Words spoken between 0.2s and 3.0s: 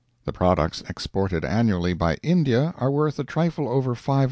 The products exported annually by India are